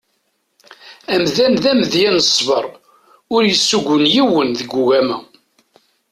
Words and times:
Amdan 1.13 1.53
d 1.63 1.65
amedya 1.71 2.09
n 2.15 2.17
ṣsber 2.27 2.65
ur 3.33 3.41
d-yessugun 3.45 4.03
yiwen 4.13 4.49
deg 4.59 4.71
ugama. 4.81 5.17